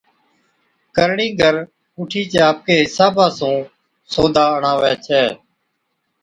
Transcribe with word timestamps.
ڪرڻِيگر 0.95 1.55
اُٺِيچ 1.97 2.31
آپڪي 2.49 2.75
حصابا 2.83 3.25
سُون 3.37 3.57
سودا 4.11 4.43
اڻاوَي 4.55 4.93
ڇَي 5.05 5.23